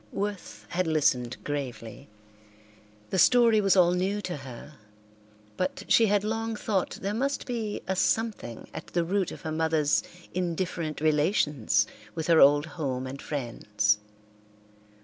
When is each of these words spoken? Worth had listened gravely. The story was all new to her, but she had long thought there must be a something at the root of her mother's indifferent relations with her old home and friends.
Worth 0.11 0.65
had 0.69 0.87
listened 0.87 1.37
gravely. 1.43 2.09
The 3.11 3.19
story 3.19 3.61
was 3.61 3.77
all 3.77 3.91
new 3.91 4.19
to 4.21 4.37
her, 4.37 4.73
but 5.57 5.83
she 5.87 6.07
had 6.07 6.23
long 6.23 6.55
thought 6.55 6.97
there 7.03 7.13
must 7.13 7.45
be 7.45 7.83
a 7.87 7.95
something 7.95 8.67
at 8.73 8.87
the 8.87 9.03
root 9.05 9.31
of 9.31 9.41
her 9.41 9.51
mother's 9.51 10.01
indifferent 10.33 11.01
relations 11.01 11.85
with 12.15 12.25
her 12.25 12.39
old 12.41 12.65
home 12.65 13.05
and 13.05 13.21
friends. 13.21 13.99